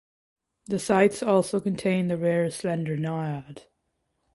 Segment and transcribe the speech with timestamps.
[0.65, 3.65] The sites also contain the rare slender naiad.